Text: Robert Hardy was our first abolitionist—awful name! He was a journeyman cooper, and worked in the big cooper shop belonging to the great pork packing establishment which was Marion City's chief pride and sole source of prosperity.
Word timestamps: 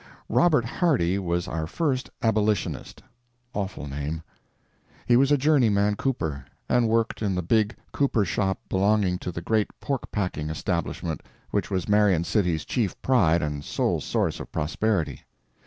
Robert 0.29 0.65
Hardy 0.65 1.19
was 1.19 1.47
our 1.47 1.67
first 1.67 2.09
abolitionist—awful 2.23 3.87
name! 3.87 4.23
He 5.05 5.15
was 5.15 5.31
a 5.31 5.37
journeyman 5.37 5.95
cooper, 5.95 6.43
and 6.67 6.89
worked 6.89 7.21
in 7.21 7.35
the 7.35 7.43
big 7.43 7.75
cooper 7.91 8.25
shop 8.25 8.57
belonging 8.67 9.19
to 9.19 9.31
the 9.31 9.43
great 9.43 9.67
pork 9.79 10.09
packing 10.11 10.49
establishment 10.49 11.21
which 11.51 11.69
was 11.69 11.87
Marion 11.87 12.23
City's 12.23 12.65
chief 12.65 12.99
pride 13.03 13.43
and 13.43 13.63
sole 13.63 14.01
source 14.01 14.39
of 14.39 14.51
prosperity. 14.51 15.21